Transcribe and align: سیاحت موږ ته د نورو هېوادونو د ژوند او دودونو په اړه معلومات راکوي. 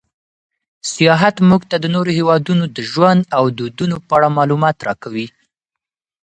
سیاحت 0.93 1.35
موږ 1.49 1.61
ته 1.69 1.75
د 1.79 1.85
نورو 1.95 2.11
هېوادونو 2.19 2.65
د 2.75 2.77
ژوند 2.91 3.21
او 3.37 3.43
دودونو 3.57 3.95
په 4.07 4.11
اړه 4.17 4.35
معلومات 4.37 4.77
راکوي. 4.87 5.27